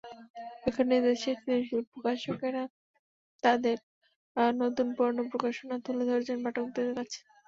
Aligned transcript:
এখানেই 0.67 1.01
দেশের 1.05 1.35
সৃজনশীল 1.37 1.81
প্রকাশকেরা 1.91 2.63
তাঁদের 3.43 3.77
নতুন-পুরোনো 4.57 5.23
প্রকাশনা 5.31 5.75
তুলে 5.85 6.03
ধরেছেন 6.09 6.37
পাঠকদের 6.45 6.87
কাছে। 6.97 7.19